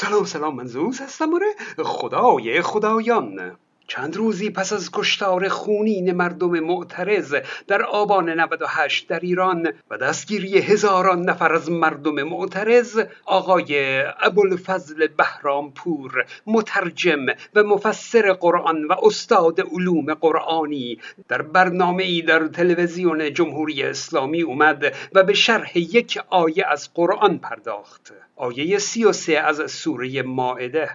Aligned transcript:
سلام 0.00 0.24
سلام 0.24 0.56
من 0.56 0.66
زوز 0.66 1.00
هستم 1.00 1.34
آره. 1.34 1.54
خدای 1.84 2.62
خدایان. 2.62 3.56
چند 3.90 4.16
روزی 4.16 4.50
پس 4.50 4.72
از 4.72 4.90
کشتار 4.92 5.48
خونین 5.48 6.12
مردم 6.12 6.60
معترض 6.60 7.34
در 7.66 7.82
آبان 7.82 8.28
98 8.40 9.08
در 9.08 9.20
ایران 9.20 9.72
و 9.90 9.96
دستگیری 9.96 10.58
هزاران 10.58 11.22
نفر 11.22 11.52
از 11.52 11.70
مردم 11.70 12.22
معترض 12.22 13.00
آقای 13.24 14.02
ابوالفضل 14.20 15.06
بهرامپور 15.06 16.26
مترجم 16.46 17.26
و 17.54 17.62
مفسر 17.62 18.32
قرآن 18.32 18.84
و 18.84 18.94
استاد 19.02 19.60
علوم 19.60 20.14
قرآنی 20.14 20.98
در 21.28 21.42
برنامه 21.42 22.02
ای 22.02 22.22
در 22.22 22.46
تلویزیون 22.48 23.32
جمهوری 23.32 23.82
اسلامی 23.82 24.42
اومد 24.42 24.94
و 25.12 25.22
به 25.22 25.34
شرح 25.34 25.78
یک 25.78 26.20
آیه 26.28 26.66
از 26.68 26.94
قرآن 26.94 27.38
پرداخت. 27.38 28.12
آیه 28.36 28.78
سی 28.78 29.04
و 29.04 29.12
سه 29.12 29.38
از 29.38 29.70
سوره 29.70 30.22
مائده 30.22 30.90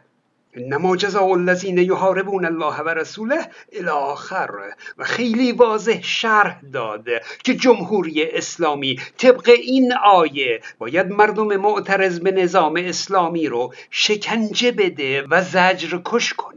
انما 0.55 0.95
جزاء 0.95 1.31
الذین 1.31 1.77
یحاربون 1.77 2.45
الله 2.45 2.81
و 2.81 2.89
رسوله 2.89 3.47
الاخر 3.73 4.49
و 4.97 5.03
خیلی 5.03 5.51
واضح 5.51 6.01
شرح 6.01 6.61
داد 6.73 7.05
که 7.43 7.55
جمهوری 7.55 8.23
اسلامی 8.23 8.99
طبق 9.17 9.49
این 9.49 9.93
آیه 9.93 10.61
باید 10.79 11.11
مردم 11.11 11.57
معترض 11.57 12.19
به 12.19 12.31
نظام 12.31 12.75
اسلامی 12.77 13.47
رو 13.47 13.73
شکنجه 13.91 14.71
بده 14.71 15.27
و 15.29 15.43
زجر 15.43 15.99
کش 16.05 16.33
کنه 16.33 16.55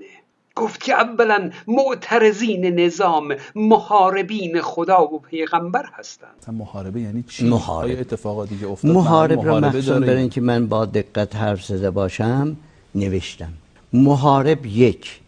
گفت 0.59 0.81
که 0.81 0.93
اولا 0.95 1.51
معترضین 1.67 2.81
نظام 2.81 3.37
محاربین 3.55 4.61
خدا 4.61 5.05
و 5.05 5.19
پیغمبر 5.19 5.85
هستند 5.95 6.47
محاربه 6.53 7.01
یعنی 7.01 7.23
چی؟ 7.23 7.49
محارب. 7.49 7.91
آیا 7.91 7.99
اتفاقاتی 7.99 8.59
که 8.59 8.67
افتاد 8.67 8.91
محارب 8.91 9.37
را 9.37 9.43
محاربه 9.43 9.67
مخصوصا 9.67 9.93
داره؟ 9.93 10.07
برای 10.07 10.21
اینکه 10.21 10.41
من 10.41 10.67
با 10.67 10.85
دقت 10.85 11.37
حرف 11.37 11.65
زده 11.65 11.91
باشم 11.91 12.57
نوشتم 12.95 13.53
محارب 13.93 14.67
یک 14.67 15.21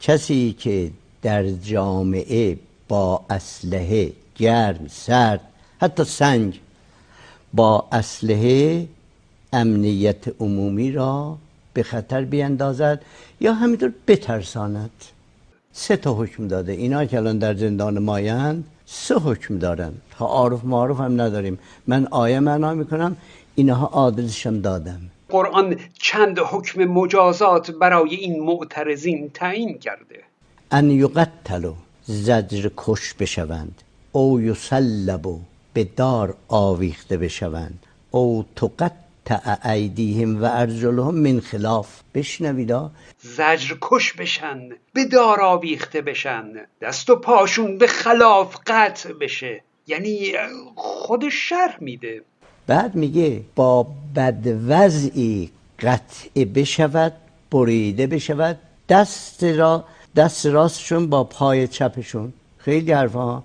کسی 0.00 0.52
که 0.58 0.90
در 1.22 1.48
جامعه 1.48 2.58
با 2.88 3.24
اسلحه 3.30 4.12
گرم 4.36 4.86
سرد 4.88 5.40
حتی 5.80 6.04
سنگ 6.04 6.60
با 7.54 7.88
اسلحه 7.92 8.88
امنیت 9.52 10.40
عمومی 10.40 10.92
را 10.92 11.38
به 11.72 11.82
خطر 11.82 12.24
بیندازد 12.24 13.02
یا 13.40 13.54
همینطور 13.54 13.92
بترساند. 14.06 14.90
سه 15.72 15.96
تا 15.96 16.14
حکم 16.14 16.48
داده. 16.48 16.72
اینا 16.72 17.04
که 17.04 17.16
الان 17.16 17.38
در 17.38 17.54
زندان 17.54 17.98
مایند 17.98 18.64
سه 18.86 19.14
حکم 19.14 19.58
دارن 19.58 19.92
تا 20.10 20.26
عارف 20.26 20.64
معارف 20.64 21.00
هم 21.00 21.20
نداریم. 21.20 21.58
من 21.86 22.06
آیه 22.06 22.40
معنا 22.40 22.74
می‌کنم. 22.74 23.16
اینها 23.54 23.86
عادلشم 23.86 24.60
دادم. 24.60 25.00
قرآن 25.28 25.80
چند 25.98 26.38
حکم 26.38 26.84
مجازات 26.84 27.70
برای 27.70 28.14
این 28.14 28.42
معترضین 28.42 29.30
تعیین 29.34 29.78
کرده. 29.78 30.20
ان 30.70 30.90
یقتلوا 30.90 31.74
زجر 32.04 32.70
کش 32.76 33.14
بشوند. 33.14 33.82
او 34.12 34.40
یسلبوا 34.40 35.38
به 35.74 35.84
دار 35.84 36.34
آویخته 36.48 37.16
بشوند. 37.16 37.86
او 38.10 38.44
تقطع 38.56 39.68
ایدیهم 39.70 40.42
و 40.42 40.48
ارجلهم 40.52 41.14
من 41.14 41.40
خلاف. 41.40 42.00
بشنویدا 42.14 42.90
زجر 43.22 43.76
کش 43.80 44.12
بشن 44.12 44.68
به 44.92 45.04
دار 45.04 45.40
آویخته 45.40 46.02
بشن. 46.02 46.52
دست 46.80 47.10
و 47.10 47.16
پاشون 47.16 47.78
به 47.78 47.86
خلاف 47.86 48.56
قطع 48.66 49.12
بشه. 49.12 49.62
یعنی 49.86 50.32
خود 50.76 51.28
شرح 51.28 51.76
میده. 51.80 52.22
بعد 52.66 52.94
میگه 52.94 53.40
با 53.54 53.86
بدوضعی 54.16 55.50
قطع 55.80 56.44
بشود 56.44 57.12
بریده 57.50 58.06
بشود 58.06 58.58
دست 58.88 59.44
را 59.44 59.84
دست 60.16 60.46
راستشون 60.46 61.06
با 61.06 61.24
پای 61.24 61.68
چپشون. 61.68 62.32
خیلی 62.58 62.92
حرفا. 62.92 63.42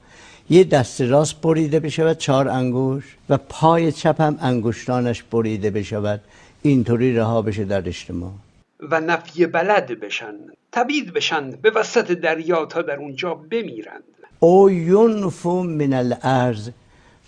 یه 0.49 0.63
دست 0.63 1.01
راست 1.01 1.41
بریده 1.41 1.79
بشود 1.79 2.17
چهار 2.17 2.47
انگوش 2.47 3.17
و 3.29 3.37
پای 3.37 3.91
چپ 3.91 4.21
هم 4.21 4.37
انگشتانش 4.41 5.23
بریده 5.23 5.69
بشود. 5.69 6.21
اینطوری 6.61 7.15
رها 7.15 7.41
بشه 7.41 7.65
در 7.65 7.87
اجتماع. 7.87 8.31
و 8.79 8.99
نفی 8.99 9.45
بلد 9.45 9.99
بشن 9.99 10.33
تبید 10.71 11.13
بشن 11.13 11.51
به 11.51 11.71
وسط 11.71 12.11
دریا 12.11 12.65
تا 12.65 12.81
در 12.81 12.95
اونجا 12.95 13.33
بمیرند. 13.33 14.03
او 14.39 14.69
ینفو 14.69 15.63
من 15.63 15.93
الارض. 15.93 16.69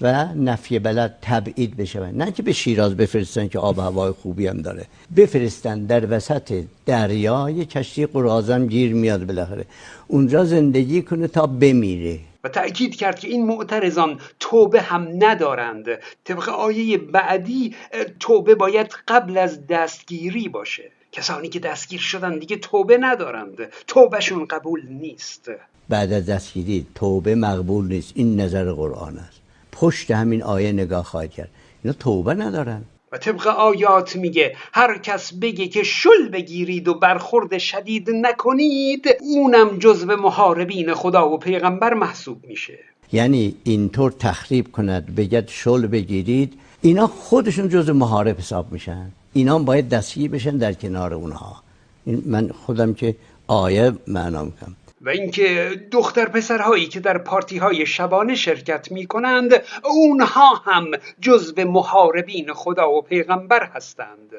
و 0.02 0.34
نفی 0.34 0.80
بلد 0.80 1.18
تبعید 1.22 1.78
بشوند. 1.78 2.22
نه 2.22 2.32
که 2.32 2.44
به 2.44 2.54
شیراز 2.54 2.98
بفرستن 2.98 3.48
که 3.48 3.60
آب 3.60 3.78
و 3.78 3.82
هوای 3.82 4.12
خوبی 4.12 4.48
هم 4.48 4.58
داره. 4.58 4.86
بفرستن 5.18 5.86
در 5.86 6.16
وسط 6.16 6.64
دریا 6.86 7.50
یه 7.50 7.66
کشتی 7.66 8.06
قرازم 8.06 8.68
گیر 8.68 8.94
میاد 8.94 9.26
بالاخره. 9.26 9.66
اونجا 10.08 10.46
زندگی 10.46 11.02
کنه 11.02 11.28
تا 11.28 11.48
بمیره. 11.48 12.20
و 12.44 12.50
تأکید 12.50 12.96
کرد 12.96 13.20
که 13.20 13.28
این 13.28 13.46
معترضان 13.46 14.20
توبه 14.40 14.82
هم 14.82 15.08
ندارند. 15.20 15.86
طبق 16.24 16.50
آیه 16.50 16.98
بعدی 16.98 17.76
توبه 18.20 18.56
باید 18.56 18.88
قبل 19.08 19.38
از 19.38 19.68
دستگیری 19.68 20.50
باشه. 20.50 20.92
کسانی 21.12 21.50
که 21.50 21.60
دستگیر 21.60 22.00
شدن 22.00 22.40
دیگه 22.40 22.56
توبه 22.56 22.98
ندارند. 22.98 23.58
توبهشون 23.88 24.46
قبول 24.46 24.82
نیست. 24.90 25.52
بعد 25.90 26.14
از 26.14 26.26
دستگیری 26.26 26.88
توبه 26.96 27.36
مقبول 27.36 27.88
نیست. 27.88 28.14
این 28.16 28.40
نظر 28.40 28.72
قرآن 28.72 29.18
است. 29.18 29.41
پشت 29.72 30.12
همین 30.12 30.44
آیه 30.44 30.72
نگاه 30.72 31.04
خواهد 31.04 31.32
کرد. 31.32 31.50
اینا 31.84 31.96
توبه 32.00 32.34
ندارن. 32.34 32.82
و 33.12 33.18
طبق 33.18 33.48
آیات 33.48 34.16
میگه 34.16 34.56
هر 34.74 34.98
کس 34.98 35.34
بگه 35.34 35.68
که 35.68 35.84
شل 35.84 36.30
بگیرید 36.32 36.88
و 36.88 36.94
برخورد 36.94 37.58
شدید 37.58 38.10
نکنید 38.10 39.06
اونم 39.22 39.78
جزو 39.80 40.16
محاربین 40.16 40.94
خدا 40.94 41.30
و 41.30 41.38
پیغمبر 41.38 41.94
محسوب 41.94 42.46
میشه. 42.46 42.80
یعنی 43.14 43.56
اینطور 43.64 44.12
تخریب 44.12 44.72
کند 44.72 45.16
بگد 45.16 45.50
شل 45.50 45.88
بگیرید 45.88 46.54
اینا 46.82 47.08
خودشون 47.08 47.70
جز 47.70 47.90
محارب 47.90 48.38
حساب 48.38 48.72
میشن. 48.72 49.12
اینا 49.34 49.60
باید 49.60 49.90
دستگیر 49.90 50.32
بشن 50.32 50.58
در 50.58 50.74
کنار 50.74 51.14
اونها. 51.14 51.64
من 52.06 52.50
خودم 52.66 52.94
که 52.94 53.16
آیه 53.48 53.92
معنا 54.08 54.44
می‌کنم. 54.44 54.76
و 55.02 55.10
اینکه 55.10 55.72
دختر 55.92 56.26
پسرهایی 56.26 56.88
که 56.88 57.00
در 57.00 57.18
پارتی 57.18 57.58
های 57.58 57.86
شبانه 57.86 58.36
شرکت 58.36 58.92
می 58.92 59.06
کنند 59.06 59.52
اونها 59.84 60.56
هم 60.56 60.92
جزو 61.22 61.66
محاربین 61.66 62.54
خدا 62.54 62.92
و 62.92 63.02
پیغمبر 63.02 63.64
هستند. 63.64 64.32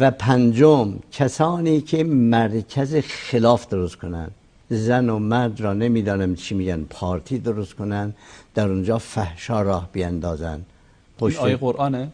و 0.00 0.10
پنجم 0.10 0.94
کسانی 1.12 1.80
که 1.80 2.04
مرکز 2.04 2.96
خلاف 2.96 3.68
درست 3.68 3.96
کنند. 3.96 4.34
زن 4.68 5.08
و 5.08 5.18
مرد 5.18 5.60
را 5.60 5.72
نمی‌دانم 5.72 6.34
چی 6.34 6.54
میگن 6.54 6.84
پارتی 6.90 7.38
درست 7.38 7.74
کنن 7.74 8.14
در 8.54 8.68
اونجا 8.68 8.98
فحشا 8.98 9.62
راه 9.62 9.90
این 11.22 11.36
آیه 11.36 11.56
قرآنه؟ 11.56 12.08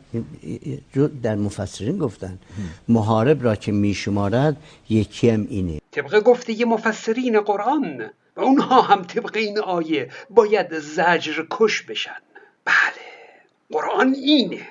جو- 0.95 1.09
در 1.23 1.35
مفسرین 1.35 1.99
گفتن 1.99 2.39
محارب 2.89 3.45
را 3.45 3.57
که 3.57 3.73
میشمارد 3.73 4.57
یکی 4.89 5.31
هم 5.31 5.47
اینه. 5.51 5.81
طبق 5.91 6.21
گفته 6.21 6.65
مفسرین 6.65 7.41
قرآن 7.41 8.11
و 8.37 8.41
اونها 8.41 8.83
هم 8.83 9.03
طبق 9.05 9.37
این 9.37 9.59
آیه 9.59 10.09
باید 10.31 10.79
زجر 10.79 11.45
کش 11.51 11.83
بشن. 11.83 12.17
بله 12.65 13.05
قرآن 13.73 14.15
اینه. 14.15 14.67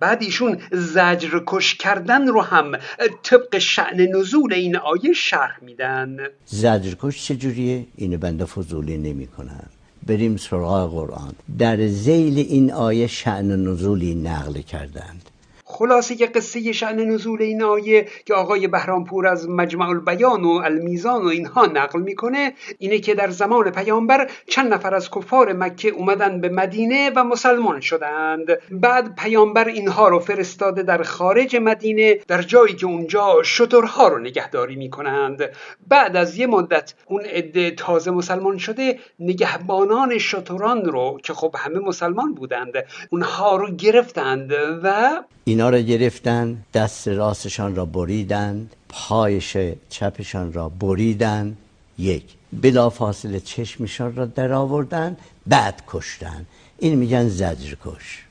بعد 0.00 0.22
ایشون 0.22 0.62
زجر 0.72 1.40
کش 1.46 1.74
کردن 1.74 2.26
رو 2.26 2.40
هم 2.40 2.78
طبق 3.22 3.58
شعن 3.58 4.00
نزول 4.16 4.52
این 4.52 4.76
آیه 4.76 5.12
شرح 5.12 5.58
میدن. 5.62 6.16
زجرکش 6.46 7.24
چجوریه؟ 7.24 7.86
اینو 7.96 8.18
بنده 8.18 8.44
فضولی 8.44 8.98
نمی 8.98 9.26
کنم 9.26 9.68
بریم 10.06 10.36
سراغ 10.36 10.90
قرآن. 10.90 11.32
در 11.58 11.86
زیل 11.86 12.38
این 12.38 12.72
آیه 12.72 13.06
شعن 13.06 13.68
نزولی 13.68 14.14
نقل 14.14 14.60
کردند. 14.60 15.30
خلاصه 15.78 16.14
که 16.16 16.26
قصه 16.26 16.72
شعن 16.72 17.00
نزول 17.00 17.42
این 17.42 17.62
آیه 17.62 18.08
که 18.26 18.34
آقای 18.34 18.66
بهرامپور 18.66 19.26
از 19.26 19.48
مجمع 19.48 19.88
البیان 19.88 20.44
و 20.44 20.48
المیزان 20.48 21.22
و 21.22 21.26
اینها 21.26 21.66
نقل 21.66 22.00
می‌کنه 22.00 22.52
اینه 22.78 22.98
که 22.98 23.14
در 23.14 23.30
زمان 23.30 23.70
پیامبر 23.70 24.30
چند 24.48 24.74
نفر 24.74 24.94
از 24.94 25.10
کفار 25.10 25.52
مکه 25.52 25.88
اومدن 25.88 26.40
به 26.40 26.48
مدینه 26.48 27.10
و 27.16 27.24
مسلمان 27.24 27.80
شدند. 27.80 28.46
بعد 28.70 29.14
پیامبر 29.14 29.68
اینها 29.68 30.08
رو 30.08 30.18
فرستاده 30.18 30.82
در 30.82 31.02
خارج 31.02 31.56
مدینه 31.56 32.20
در 32.28 32.42
جایی 32.42 32.74
که 32.74 32.86
اونجا 32.86 33.42
شترها 33.42 34.08
رو 34.08 34.18
نگهداری 34.18 34.76
می‌کنند. 34.76 35.42
بعد 35.88 36.16
از 36.16 36.38
یه 36.38 36.46
مدت 36.46 36.94
اون 37.06 37.24
عده 37.24 37.70
تازه 37.70 38.10
مسلمان 38.10 38.58
شده 38.58 38.98
نگهبانان 39.20 40.18
شتران 40.18 40.84
رو 40.84 41.18
که 41.22 41.32
خب 41.32 41.54
همه 41.58 41.78
مسلمان 41.78 42.34
بودند 42.34 42.72
اونها 43.10 43.56
رو 43.56 43.70
گرفتند 43.70 44.52
و 44.82 45.10
اینا 45.48 45.70
را 45.70 45.80
گرفتن 45.80 46.62
دست 46.74 47.08
راستشان 47.08 47.74
را 47.76 47.84
بریدند 47.84 48.76
پایش 48.88 49.56
چپشان 49.88 50.52
را 50.52 50.68
بریدند. 50.68 51.56
یک 51.98 52.22
بلا 52.52 52.90
فاصله 52.90 53.40
چشمشان 53.40 54.16
را 54.16 54.26
در 54.26 54.52
آوردن 54.52 55.16
بعد 55.46 55.82
کشتن. 55.86 56.46
این 56.78 56.94
میگن 56.94 57.28
زجر 57.28 57.74
کش 57.84 58.24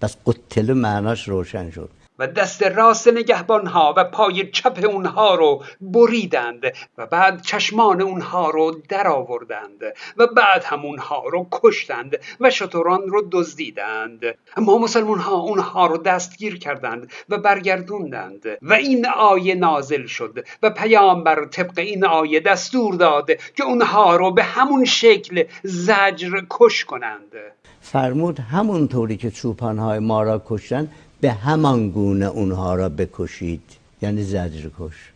پس 0.00 0.16
قتل 0.26 0.72
معناش 0.72 1.28
روشن 1.28 1.70
شد. 1.70 1.90
و 2.18 2.26
دست 2.26 2.62
راست 2.62 3.08
نگهبانها 3.08 3.94
و 3.96 4.04
پای 4.04 4.50
چپ 4.50 4.84
اونها 4.84 5.34
رو 5.34 5.64
بریدند 5.80 6.62
و 6.98 7.06
بعد 7.06 7.42
چشمان 7.42 8.00
اونها 8.00 8.50
رو 8.50 8.80
درآوردند 8.88 9.82
و 10.16 10.26
بعد 10.26 10.64
هم 10.64 10.84
اونها 10.84 11.24
رو 11.28 11.46
کشتند 11.52 12.16
و 12.40 12.50
شتران 12.50 13.08
رو 13.08 13.28
دزدیدند. 13.32 14.20
اما 14.56 14.78
مسلمان 14.78 15.18
ها 15.18 15.36
اونها 15.36 15.86
رو 15.86 15.98
دستگیر 15.98 16.58
کردند 16.58 17.12
و 17.28 17.38
برگردوندند 17.38 18.42
و 18.62 18.72
این 18.72 19.06
آیه 19.06 19.54
نازل 19.54 20.06
شد 20.06 20.44
و 20.62 20.70
پیامبر 20.70 21.44
طبق 21.44 21.78
این 21.78 22.04
آیه 22.04 22.40
دستور 22.40 22.94
داد 22.94 23.30
که 23.56 23.64
اونها 23.64 24.16
رو 24.16 24.30
به 24.30 24.42
همون 24.42 24.84
شکل 24.84 25.44
زجر 25.62 26.42
کش 26.50 26.84
کنند. 26.84 27.32
فرمود 27.80 28.40
همونطوری 28.40 29.16
که 29.16 29.30
چوپانهای 29.30 29.98
ما 29.98 30.22
را 30.22 30.42
کشتن 30.46 30.88
به 31.20 31.32
همان 31.32 31.90
گونه 31.90 32.26
اونها 32.26 32.74
را 32.74 32.88
بکشید. 32.88 33.62
یعنی 34.02 34.22
زجر 34.22 34.68
کش. 34.78 35.12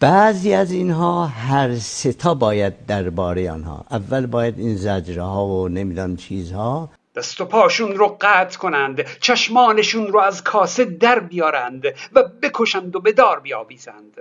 بعضی 0.00 0.52
از 0.52 0.72
اینها 0.72 1.26
هر 1.26 1.74
ستا 1.74 2.34
باید 2.34 2.86
درباره 2.86 3.50
آنها. 3.50 3.84
اول 3.90 4.26
باید 4.26 4.58
این 4.58 4.76
زجرها 4.76 5.46
و 5.46 5.68
نمی‌دونم 5.68 6.16
چیزها. 6.16 6.90
دست 7.16 7.40
و 7.40 7.44
پاشون 7.44 7.92
رو 7.92 8.16
قطع 8.20 8.58
کنند 8.58 9.04
چشمانشون 9.20 10.06
رو 10.06 10.20
از 10.20 10.44
کاسه 10.44 10.84
در 10.84 11.18
بیارند 11.18 11.84
و 12.12 12.22
بکشند 12.42 12.96
و 12.96 13.00
به 13.00 13.12
دار 13.12 13.40
بیاویزند. 13.40 14.16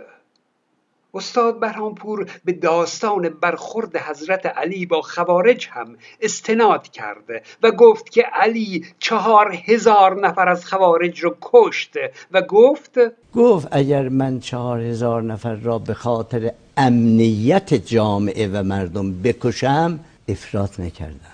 استاد 1.15 1.59
برهانپور 1.59 2.31
به 2.45 2.51
داستان 2.51 3.29
برخورد 3.29 3.97
حضرت 3.97 4.45
علی 4.45 4.85
با 4.85 5.01
خوارج 5.01 5.67
هم 5.71 5.95
استناد 6.21 6.87
کرده 6.87 7.41
و 7.63 7.71
گفت 7.71 8.09
که 8.09 8.21
علی 8.21 8.85
چهار 8.99 9.59
هزار 9.65 10.27
نفر 10.27 10.49
از 10.49 10.65
خوارج 10.65 11.19
رو 11.19 11.35
کشت 11.41 11.93
و 12.31 12.41
گفت 12.41 12.99
گفت 13.35 13.67
اگر 13.71 14.09
من 14.09 14.39
چهار 14.39 14.79
هزار 14.79 15.21
نفر 15.21 15.55
را 15.55 15.79
به 15.79 15.93
خاطر 15.93 16.51
امنیت 16.77 17.73
جامعه 17.73 18.47
و 18.47 18.63
مردم 18.63 19.21
بکشم 19.21 19.99
افراط 20.27 20.79
نکردم 20.79 21.33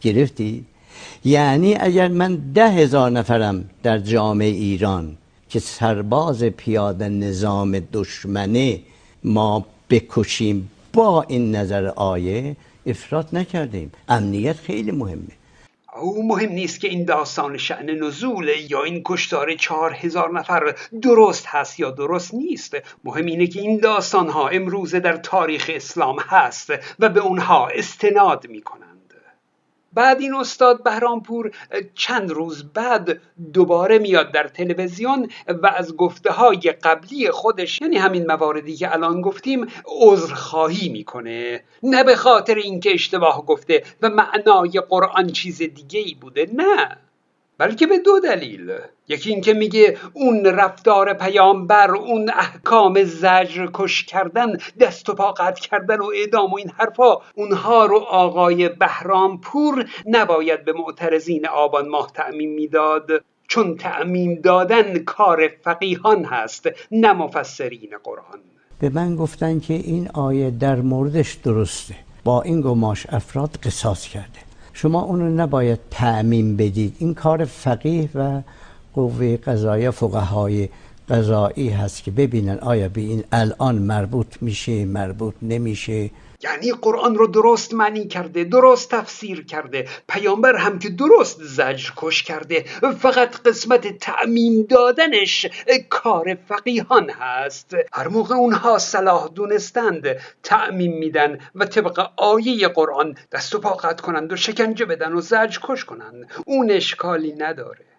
گرفتی؟ 0.00 0.64
یعنی 1.24 1.76
اگر 1.80 2.08
من 2.08 2.36
ده 2.54 2.70
هزار 2.70 3.10
نفرم 3.10 3.70
در 3.82 3.98
جامعه 3.98 4.48
ایران 4.48 5.16
که 5.48 5.58
سرباز 5.58 6.44
پیاده 6.44 7.08
نظام 7.08 7.80
دشمنه 7.92 8.80
ما 9.26 9.66
بکشیم 9.90 10.70
با 10.92 11.22
این 11.28 11.56
نظر 11.56 11.86
آیه 11.86 12.56
افراد 12.86 13.28
نکردیم. 13.32 13.92
امنیت 14.08 14.56
خیلی 14.56 14.90
مهمه. 14.90 15.32
او 15.96 16.28
مهم 16.28 16.52
نیست 16.52 16.80
که 16.80 16.88
این 16.88 17.04
داستان 17.04 17.56
شعن 17.56 17.90
نزول 17.90 18.52
یا 18.68 18.82
این 18.82 19.02
کشتار 19.04 19.54
چهار 19.54 19.92
هزار 19.92 20.38
نفر 20.38 20.74
درست 21.02 21.46
هست 21.46 21.80
یا 21.80 21.90
درست 21.90 22.34
نیست. 22.34 22.76
مهم 23.04 23.26
اینه 23.26 23.46
که 23.46 23.60
این 23.60 23.78
داستان 23.78 24.28
ها 24.28 24.48
امروزه 24.48 25.00
در 25.00 25.16
تاریخ 25.16 25.70
اسلام 25.74 26.16
هست 26.20 26.70
و 26.98 27.08
به 27.08 27.20
اونها 27.20 27.68
استناد 27.68 28.46
می‌کنن 28.48 28.85
بعد 29.96 30.20
این 30.20 30.34
استاد 30.34 30.82
بهرامپور 30.82 31.50
چند 31.94 32.30
روز 32.30 32.64
بعد 32.72 33.20
دوباره 33.52 33.98
میاد 33.98 34.32
در 34.32 34.48
تلویزیون 34.48 35.28
و 35.62 35.66
از 35.66 35.96
گفته 35.96 36.32
های 36.32 36.60
قبلی 36.60 37.30
خودش 37.30 37.80
یعنی 37.80 37.96
همین 37.96 38.26
مواردی 38.26 38.76
که 38.76 38.92
الان 38.92 39.20
گفتیم 39.20 39.66
عذرخواهی 39.86 40.88
می‌کنه. 40.88 41.64
نه 41.82 42.04
به 42.04 42.16
خاطر 42.16 42.54
اینکه 42.54 42.94
اشتباه 42.94 43.46
گفته 43.46 43.82
و 44.02 44.10
معنای 44.10 44.82
قرآن 44.88 45.26
چیز 45.26 45.58
دیگه 45.58 46.00
ای 46.00 46.14
بوده 46.14 46.50
نه. 46.54 47.05
بلکه 47.58 47.86
به 47.86 47.98
دو 47.98 48.20
دلیل. 48.20 48.72
یکی 49.08 49.30
اینکه 49.30 49.54
میگه 49.54 49.98
اون 50.12 50.46
رفتار 50.46 51.14
پیامبر 51.14 51.90
اون 51.90 52.30
احکام 52.30 53.04
زجر 53.04 53.68
کش 53.74 54.04
کردن 54.04 54.58
دست 54.80 55.08
و 55.08 55.14
پا 55.14 55.32
قطع 55.32 55.60
کردن 55.60 55.98
و 55.98 56.10
اعدام 56.14 56.52
و 56.52 56.56
این 56.56 56.70
حرفا 56.70 57.16
اونها 57.34 57.86
رو 57.86 57.98
آقای 57.98 58.68
بهرامپور 58.68 59.90
نباید 60.06 60.64
به 60.64 60.72
معترضین 60.72 61.46
آبان 61.46 61.88
ماه 61.88 62.12
تعمیم 62.14 62.50
می‌داد. 62.50 63.10
چون 63.48 63.76
تعمیم 63.76 64.34
دادن 64.34 64.98
کار 64.98 65.50
فقیهان 65.64 66.24
هست 66.24 66.68
نه 66.90 67.12
مفسرین 67.12 67.90
قرآن. 68.04 68.40
به 68.80 68.88
من 68.88 69.16
گفتن 69.16 69.60
که 69.60 69.74
این 69.74 70.08
آیه 70.14 70.50
در 70.50 70.76
موردش 70.76 71.32
درسته. 71.32 71.94
با 72.24 72.42
این 72.42 72.60
گماش 72.60 73.06
افراد 73.08 73.50
قصاص 73.64 74.08
کرده. 74.08 74.45
شما 74.78 75.02
اونو 75.02 75.30
نباید 75.30 75.78
تعمیم 75.90 76.56
بدید. 76.56 76.96
این 76.98 77.14
کار 77.14 77.44
فقیه 77.44 78.08
و 78.14 78.40
قوه 78.94 79.36
قضایی 79.36 79.90
فقهای 79.90 80.68
قضایی 81.08 81.68
هست 81.68 82.02
که 82.02 82.10
ببینن 82.10 82.58
آیا 82.58 82.88
به 82.88 83.00
این 83.00 83.24
الان 83.32 83.74
مربوط 83.74 84.26
میشه 84.40 84.84
مربوط 84.84 85.34
نمیشه. 85.42 86.10
یعنی 86.42 86.72
قرآن 86.72 87.14
رو 87.14 87.26
درست 87.26 87.74
معنی 87.74 88.06
کرده 88.06 88.44
درست 88.44 88.90
تفسیر 88.90 89.44
کرده 89.44 89.88
پیامبر 90.08 90.56
هم 90.56 90.78
که 90.78 90.88
درست 90.88 91.42
زجر 91.42 91.90
کش 91.96 92.22
کرده 92.22 92.64
فقط 92.98 93.36
قسمت 93.36 93.98
تعمیم 93.98 94.62
دادنش 94.62 95.46
کار 95.90 96.36
فقیهان 96.48 97.10
هست. 97.10 97.76
هر 97.92 98.08
موقع 98.08 98.34
اونها 98.34 98.78
صلاح 98.78 99.28
دونستند 99.34 100.16
تعمیم 100.42 100.98
میدن 100.98 101.38
و 101.54 101.64
طبق 101.64 102.08
آیه 102.16 102.68
قرآن 102.68 103.14
دست 103.32 103.54
و 103.54 103.58
پا 103.58 103.76
کنند 103.94 104.32
و 104.32 104.36
شکنجه 104.36 104.84
بدن 104.84 105.12
و 105.12 105.20
زجر 105.20 105.58
کش 105.62 105.84
کنند. 105.84 106.30
اون 106.46 106.70
اشکالی 106.70 107.32
نداره. 107.32 107.95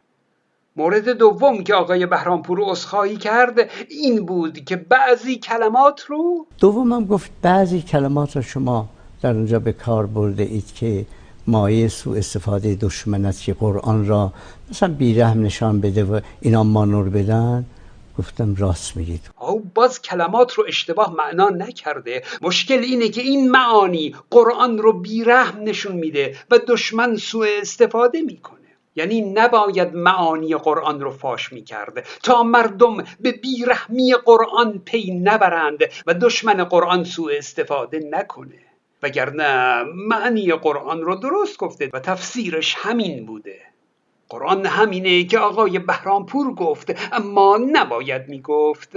مورد 0.78 1.10
دوم 1.10 1.64
که 1.64 1.76
آقای 1.76 2.06
بهرامپور 2.06 2.62
اصخایی 2.62 3.18
کرد 3.18 3.70
این 3.90 4.26
بود 4.26 4.66
که 4.66 4.76
بعضی 4.76 5.36
کلمات 5.36 6.02
رو 6.02 6.48
دومم 6.60 7.06
گفت 7.06 7.32
بعضی 7.42 7.82
کلمات 7.82 8.36
رو 8.36 8.42
شما 8.42 8.90
در 9.22 9.34
اونجا 9.34 9.60
به 9.60 9.72
کار 9.72 10.06
برده 10.06 10.44
اید 10.44 10.74
که 10.76 11.06
مایه 11.48 11.88
سوء 11.88 12.18
استفاده 12.18 12.76
دشمن 12.76 13.26
است 13.26 13.44
که 13.44 13.54
قرآن 13.54 14.08
را 14.08 14.34
مثلا 14.70 14.94
بیرحم 14.94 15.44
نشان 15.44 15.82
بده 15.82 16.04
و 16.04 16.20
اینا 16.42 16.64
مانور 16.64 17.10
بدن. 17.10 17.66
گفتم 18.20 18.56
راست 18.56 18.98
میگید. 18.98 19.30
او 19.40 19.60
باز 19.76 20.02
کلمات 20.02 20.54
رو 20.54 20.64
اشتباه 20.68 21.16
معنا 21.18 21.50
نکرده. 21.50 22.24
مشکل 22.42 22.80
اینه 22.80 23.10
که 23.10 23.22
این 23.22 23.52
معانی 23.52 24.16
قرآن 24.32 24.78
رو 24.78 24.94
بیرحم 24.94 25.64
نشون 25.64 25.96
میده 25.96 26.36
و 26.52 26.60
دشمن 26.68 27.16
سوء 27.16 27.48
استفاده 27.62 28.22
می‌کنه. 28.22 28.57
یعنی 28.98 29.22
نباید 29.22 29.96
معانی 29.96 30.56
قرآن 30.56 31.02
رو 31.02 31.12
فاش 31.12 31.54
می 31.54 31.64
کرده 31.64 32.04
تا 32.24 32.44
مردم 32.44 32.98
به 33.20 33.32
بیرحمی 33.32 34.16
قرآن 34.26 34.82
پی 34.86 35.12
نبرند 35.12 35.80
و 36.08 36.14
دشمن 36.14 36.64
قرآن 36.64 37.04
سوء 37.04 37.38
استفاده 37.38 38.00
نکنه. 38.12 38.60
وگرنه 39.04 39.84
معنی 39.84 40.54
قرآن 40.54 41.02
رو 41.02 41.16
درست 41.16 41.58
گفته 41.58 41.90
و 41.94 42.00
تفسیرش 42.00 42.76
همین 42.78 43.26
بوده. 43.26 43.62
قرآن 44.30 44.66
همینه 44.66 45.24
که 45.24 45.40
آقای 45.40 45.80
بهرامپور 45.80 46.54
گفت 46.54 47.14
اما 47.14 47.60
نباید 47.72 48.30
می‌گفت. 48.30 48.92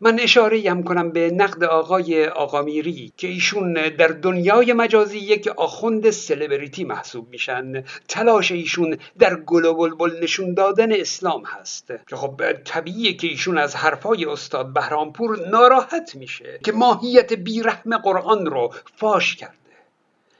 من 0.00 0.20
اشاره 0.20 0.70
هم 0.70 0.82
کنم 0.82 1.10
به 1.10 1.30
نقد 1.30 1.64
آقای 1.64 2.26
آقامیری 2.26 3.12
که 3.16 3.28
ایشون 3.28 3.72
در 3.72 4.08
دنیای 4.08 4.72
مجازی 4.72 5.18
یک 5.18 5.48
آخوند 5.48 6.10
سلبریتی 6.10 6.84
محسوب 6.84 7.28
میشن. 7.30 7.84
تلاش 8.08 8.52
ایشون 8.52 8.98
در 9.18 9.34
گل 9.36 9.64
و 9.64 9.74
بلبل 9.74 10.22
نشون 10.22 10.54
دادن 10.54 10.92
اسلام 10.92 11.44
هست. 11.44 11.92
که 12.08 12.16
خب 12.16 12.52
طبیعیه 12.52 13.12
که 13.12 13.26
ایشون 13.26 13.58
از 13.58 13.76
حرفای 13.76 14.24
استاد 14.24 14.72
بهرامپور 14.72 15.48
ناراحت 15.48 16.14
میشه 16.14 16.58
که 16.64 16.72
ماهیت 16.72 17.32
بیرحم 17.32 17.96
قرآن 17.96 18.46
رو 18.46 18.72
فاش 18.96 19.36
کرد. 19.36 19.63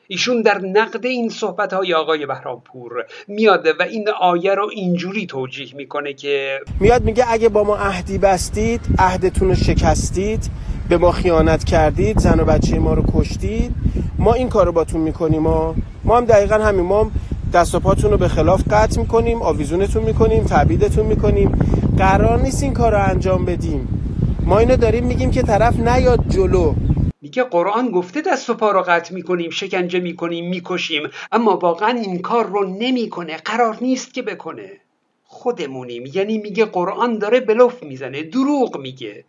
ایشون 0.08 0.42
در 0.42 0.58
نقد 0.58 1.06
این 1.06 1.28
صحبت 1.28 1.72
های 1.72 1.94
آقای 1.94 2.26
بهرامپور 2.26 2.92
میاده 3.28 3.72
و 3.80 3.82
این 3.82 4.08
آیه 4.20 4.54
رو 4.54 4.70
اینجوری 4.72 5.26
توجیه 5.26 5.74
می‌کنه 5.76 6.12
که 6.12 6.58
میاد 6.80 7.04
میگه 7.04 7.24
اگه 7.28 7.48
با 7.48 7.64
ما 7.64 7.76
عهدی 7.76 8.18
بستید 8.18 8.80
عهدتون 8.98 9.48
رو 9.48 9.54
شکستید 9.54 10.50
به 10.88 10.98
ما 10.98 11.12
خیانت 11.12 11.64
کردید 11.64 12.18
زن 12.18 12.40
و 12.40 12.44
بچه 12.44 12.78
ما 12.78 12.94
رو 12.94 13.04
کشتید 13.14 13.74
ما 14.18 14.32
این 14.34 14.48
کار 14.48 14.66
رو 14.66 14.72
باتون 14.72 15.00
می‌کنیم 15.00 15.42
ما 15.42 15.74
ما 16.04 16.16
هم 16.16 16.24
دقیقا 16.24 16.54
همین 16.54 16.84
ما 16.84 17.04
هم 17.04 17.10
دست 17.52 17.74
و 17.74 17.80
پاتون 17.80 18.10
رو 18.10 18.16
به 18.16 18.28
خلاف 18.28 18.62
قطع 18.70 19.00
می‌کنیم 19.00 19.42
آویزونتون 19.42 20.02
می‌کنیم 20.02 20.44
تعبیدتون 20.44 21.06
می‌کنیم. 21.06 21.58
قرار 21.98 22.40
نیست 22.42 22.62
این 22.62 22.72
کار 22.72 22.92
رو 22.92 23.02
انجام 23.02 23.44
بدیم. 23.44 23.88
ما 24.42 24.58
اینو 24.58 24.76
داریم 24.76 25.04
میگیم 25.04 25.30
که 25.30 25.42
طرف 25.42 25.80
نیاد 25.80 26.28
جلو. 26.28 26.74
میگه 27.34 27.48
قرآن 27.48 27.90
گفته 27.90 28.20
دست 28.20 28.50
و 28.50 28.54
پا 28.54 28.70
رو 28.70 28.82
قطع 28.82 29.14
می‌کنیم 29.14 29.50
شکنجه 29.50 30.00
می‌کنیم 30.00 30.48
می‌کشیم. 30.48 31.10
اما 31.32 31.56
واقعا 31.56 31.98
این 31.98 32.22
کار 32.22 32.46
رو 32.46 32.64
نمی‌کنه 32.78 33.36
قرار 33.36 33.78
نیست 33.80 34.14
که 34.14 34.22
بکنه. 34.22 34.80
خودمونیم. 35.24 36.04
یعنی 36.14 36.38
میگه 36.38 36.64
قرآن 36.64 37.18
داره 37.18 37.40
بلوف 37.40 37.82
می‌زنه 37.82 38.22
دروغ 38.22 38.80
میگه. 38.80 39.24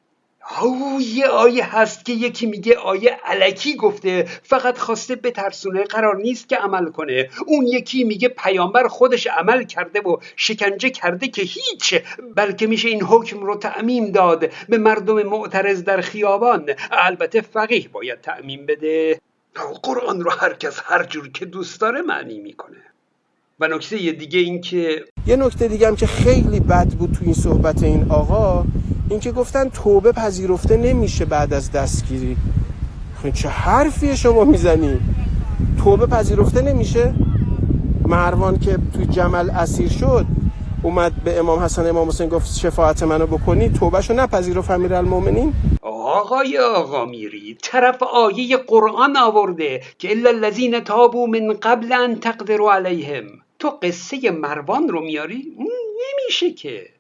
او 0.62 1.02
یه 1.02 1.28
آیه 1.28 1.76
هست 1.76 2.06
که 2.06 2.14
یکی 2.14 2.46
میگه 2.46 2.76
آیه 2.78 3.18
علکی 3.26 3.76
گفته 3.76 4.28
فقط 4.44 4.78
خواسته 4.78 5.16
بترسونه 5.16 5.84
قرار 5.84 6.18
نیست 6.18 6.50
که 6.50 6.56
عمل 6.56 6.92
کنه. 6.92 7.30
اون 7.48 7.68
یکی 7.68 8.04
میگه 8.04 8.28
پیامبر 8.28 8.88
خودش 8.88 9.28
عمل 9.28 9.64
کرده 9.64 10.02
و 10.02 10.18
شکنجه 10.36 10.90
کرده 10.90 11.28
که 11.28 11.42
هیچ 11.42 11.96
بلکه 12.36 12.68
میشه 12.68 12.90
این 12.90 13.04
حکم 13.04 13.40
رو 13.40 13.56
تعمیم 13.56 14.12
داد 14.12 14.52
به 14.70 14.78
مردم 14.78 15.24
معترض 15.24 15.84
در 15.84 16.02
خیابان. 16.02 16.70
البته 16.92 17.42
فقیه 17.42 17.88
باید 17.88 18.22
تعمیم 18.22 18.66
بده. 18.66 19.20
قرآن 19.84 20.22
رو 20.22 20.32
هر 20.32 20.54
کس 20.54 20.80
هر 20.84 21.04
جور 21.04 21.32
که 21.32 21.46
دوست 21.46 21.82
داره 21.82 22.02
معنی 22.02 22.40
می‌کنه. 22.40 22.78
و 23.60 23.68
نکته 23.68 23.98
دیگه 23.98 24.40
این 24.40 24.62
که 24.62 25.06
یه 25.28 25.36
نکته 25.36 25.68
دیگه 25.68 25.88
هم 25.88 25.96
که 25.96 26.08
خیلی 26.08 26.60
بد 26.60 26.88
بود 26.88 27.12
تو 27.12 27.20
این 27.22 27.34
صحبت 27.34 27.84
این 27.84 28.06
آقا 28.10 28.66
اینکه 29.10 29.32
گفتن 29.32 29.70
توبه 29.70 30.12
پذیرفته 30.12 30.78
نمیشه 30.78 31.26
بعد 31.26 31.54
از 31.54 31.72
دستگیری. 31.72 32.38
خب 33.24 33.30
چه 33.30 33.50
حرفیه 33.50 34.16
شما 34.16 34.44
می‌زنی؟ 34.44 35.00
توبه 35.84 36.06
پذیرفته 36.06 36.62
نمیشه؟ 36.62 37.14
مروان 38.06 38.60
که 38.60 38.78
توی 38.94 39.06
جمل 39.06 39.50
اسیر 39.50 39.90
شد 39.90 40.26
اومد 40.84 41.14
به 41.24 41.40
امام 41.40 41.60
حسن 41.60 41.90
امام 41.90 42.08
حسین 42.08 42.30
گفت 42.30 42.58
شفاعت 42.58 43.04
منو 43.04 43.28
بکنی 43.28 43.70
توبهشو 43.70 44.14
نپذیرفت 44.14 44.72
المومنین 44.72 45.54
آقای 45.82 46.58
آقا 46.58 47.06
میری 47.06 47.58
طرف 47.62 48.04
آیه 48.04 48.58
قرآن 48.58 49.18
آورده 49.18 49.82
که 50.00 50.12
الا 50.12 50.30
الذین 50.30 50.80
تابوا 50.80 51.26
من 51.26 51.54
قبل 51.54 51.94
ان 51.94 52.20
تقدروا 52.20 52.74
علیهم. 52.74 53.26
تو 53.60 53.70
قصه 53.70 54.32
مروان 54.32 54.90
رو 54.90 55.02
میاری؟ 55.02 55.58
نمیشه 55.58 56.52
که. 56.52 56.95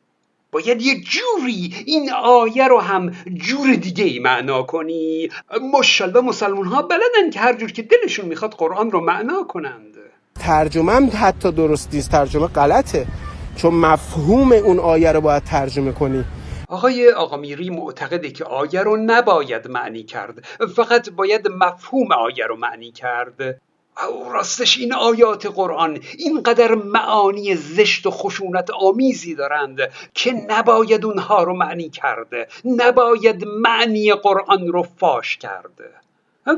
باید 0.55 0.81
یه 0.81 1.01
جوری 1.01 1.83
این 1.85 2.12
آیه 2.13 2.67
رو 2.67 2.79
هم 2.79 3.12
جور 3.33 3.75
دیگه 3.75 4.03
ای 4.03 4.19
معنا 4.19 4.63
کنی. 4.63 5.29
ماشالله 5.71 6.21
مسلمون 6.21 6.65
ها 6.65 6.81
بلدن 6.81 7.29
که 7.33 7.39
هر 7.39 7.53
جور 7.53 7.71
که 7.71 7.81
دلشون 7.81 8.25
می‌خواد 8.25 8.53
قرآن 8.53 8.91
رو 8.91 9.01
معنا 9.01 9.43
کنند. 9.43 9.95
ترجمه 10.39 10.91
هم 10.91 11.09
حتی 11.13 11.51
درست 11.51 11.93
نیست 11.93 12.12
ترجمه 12.12 12.47
غلطه. 12.47 13.07
چون 13.55 13.74
مفهوم 13.74 14.51
اون 14.51 14.79
آیه 14.79 15.12
رو 15.12 15.21
باید 15.21 15.43
ترجمه 15.43 15.91
کنی. 15.91 16.25
آقای 16.69 17.12
آقا 17.12 17.38
میری 17.38 17.69
معتقده 17.69 18.31
که 18.31 18.43
آیه 18.43 18.81
رو 18.81 18.97
نباید 18.97 19.67
معنی 19.67 20.03
کرد. 20.03 20.45
فقط 20.75 21.09
باید 21.09 21.47
مفهوم 21.47 22.12
آیه 22.12 22.45
رو 22.45 22.55
معنی 22.55 22.91
کرد. 22.91 23.62
او 24.03 24.31
راستش 24.31 24.77
این 24.77 24.93
آیات 24.93 25.45
قرآن 25.45 25.99
اینقدر 26.17 26.75
معانی 26.75 27.55
زشت 27.55 28.05
و 28.05 28.11
خشونت 28.11 28.69
آمیزی 28.69 29.35
دارند 29.35 29.79
که 30.13 30.31
نباید 30.31 31.05
اونها 31.05 31.43
رو 31.43 31.53
معنی 31.53 31.89
کرده 31.89 32.47
نباید 32.65 33.45
معنی 33.45 34.13
قرآن 34.13 34.67
رو 34.67 34.83
فاش 34.83 35.37
کرده 35.37 35.91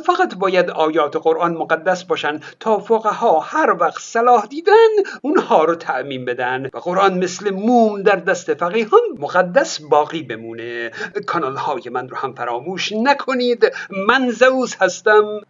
فقط 0.05 0.35
باید 0.35 0.69
آیات 0.69 1.15
قرآن 1.15 1.53
مقدس 1.53 2.03
باشن 2.03 2.39
تا 2.59 2.77
ها 2.77 3.39
هر 3.39 3.75
وقت 3.79 3.99
صلاح 3.99 4.45
دیدن 4.45 4.73
اونها 5.21 5.63
رو 5.63 5.75
تعمین 5.75 6.25
بدن. 6.25 6.69
و 6.73 6.77
قرآن 6.77 7.17
مثل 7.17 7.49
موم 7.49 8.01
در 8.01 8.15
دست 8.15 8.53
فقیهان 8.53 9.01
مقدس 9.19 9.81
باقی 9.81 10.23
بمونه. 10.23 10.91
کانال 11.25 11.55
های 11.55 11.81
من 11.91 12.09
رو 12.09 12.17
هم 12.17 12.33
فراموش 12.33 12.91
نکنید. 12.91 13.71
من 14.07 14.29
زوز 14.29 14.75
هستم. 14.79 15.41